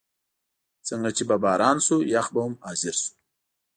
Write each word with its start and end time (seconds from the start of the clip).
څنګه 0.87 1.09
چې 1.17 1.23
به 1.29 1.35
باران 1.43 1.77
شو، 1.85 1.97
یخ 2.13 2.27
به 2.33 2.39
هم 2.45 2.53
حاضر 2.63 2.95
شو. 3.01 3.11